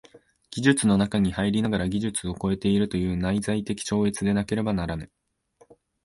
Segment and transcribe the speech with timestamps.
[0.49, 5.11] 技術の中に入りながら技術を超えているという内在的超越でなければならぬ。